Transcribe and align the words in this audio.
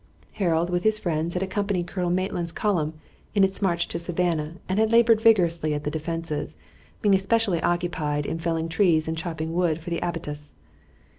Harold 0.33 0.71
with 0.71 0.81
his 0.81 0.97
friends 0.97 1.35
had 1.35 1.43
accompanied 1.43 1.85
Colonel 1.85 2.09
Maitland's 2.09 2.51
column 2.51 2.93
in 3.35 3.43
its 3.43 3.61
march 3.61 3.87
to 3.89 3.99
Savannah 3.99 4.55
and 4.67 4.79
had 4.79 4.91
labored 4.91 5.21
vigorously 5.21 5.75
at 5.75 5.83
the 5.83 5.91
defenses, 5.91 6.55
being 7.03 7.13
especially 7.13 7.61
occupied 7.61 8.25
in 8.25 8.39
felling 8.39 8.67
trees 8.67 9.07
and 9.07 9.15
chopping 9.15 9.53
wood 9.53 9.79
for 9.79 9.91
the 9.91 10.01
abattis. 10.01 10.53